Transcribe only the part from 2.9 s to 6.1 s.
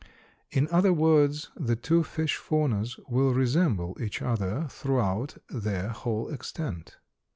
will resemble each other throughout their